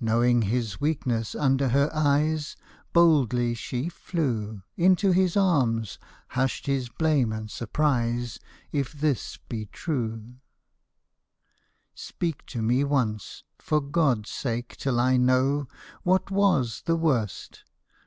Knowing 0.00 0.40
his 0.40 0.80
weakness 0.80 1.34
under 1.34 1.68
her 1.68 1.90
eyes, 1.92 2.56
Boldly 2.94 3.52
she 3.52 3.90
flew 3.90 4.62
Into 4.74 5.10
his 5.12 5.36
arms, 5.36 5.98
hushed 6.28 6.64
his 6.64 6.88
blame 6.88 7.30
and 7.30 7.50
surprise, 7.50 8.38
If 8.72 8.92
this 8.92 9.36
be 9.50 9.66
true. 9.66 9.96
MY 10.08 10.12
LADY'S 10.12 10.28
SLIPPER 11.94 11.94
Speak 11.94 12.46
to 12.46 12.62
me 12.62 12.84
once, 12.84 13.44
for 13.58 13.82
God's 13.82 14.30
sake, 14.30 14.78
till 14.78 14.98
I 14.98 15.18
know 15.18 15.68
What 16.04 16.30
was 16.30 16.80
the 16.86 16.96
worst 16.96 17.62